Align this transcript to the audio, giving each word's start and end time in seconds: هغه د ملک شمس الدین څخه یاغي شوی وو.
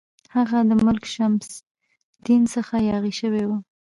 هغه 0.35 0.57
د 0.69 0.71
ملک 0.85 1.03
شمس 1.15 1.47
الدین 2.17 2.43
څخه 2.53 2.75
یاغي 2.89 3.13
شوی 3.19 3.43
وو. 3.45 3.57